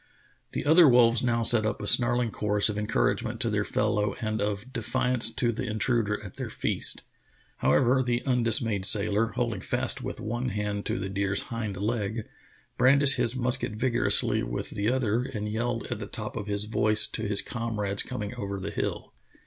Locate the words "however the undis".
7.57-8.63